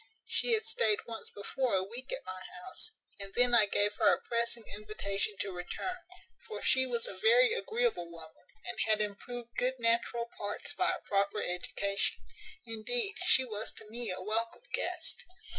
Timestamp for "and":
3.19-3.35, 8.65-8.79